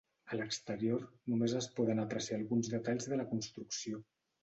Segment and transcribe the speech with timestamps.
[0.29, 1.03] A l'exterior
[1.33, 4.07] només es poden apreciar alguns detalls de la construcció.